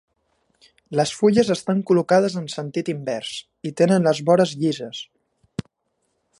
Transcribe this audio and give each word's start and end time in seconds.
Les 0.99 1.11
fulles 1.17 1.51
estan 1.55 1.83
col·locades 1.91 2.39
en 2.41 2.49
sentit 2.55 2.91
invers 2.95 3.35
i 3.71 3.75
tenen 3.83 4.09
les 4.11 4.25
vores 4.31 4.55
llises. 4.63 5.07